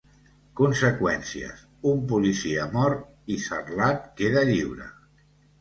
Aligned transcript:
Conseqüències: 0.59 1.59
un 1.91 2.01
policia 2.13 2.65
mor 2.79 2.97
i 3.35 3.39
Sarlat 3.47 4.11
queda 4.23 4.49
lliure. 4.53 4.91